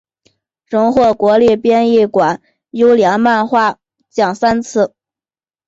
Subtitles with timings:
[0.67, 3.77] 荣获国立编译馆优良漫画
[4.09, 4.95] 奖三次。